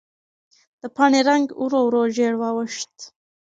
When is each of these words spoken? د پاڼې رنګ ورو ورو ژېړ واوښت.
د 0.81 0.83
پاڼې 0.95 1.21
رنګ 1.29 1.45
ورو 1.61 1.79
ورو 1.85 2.01
ژېړ 2.15 2.33
واوښت. 2.37 2.95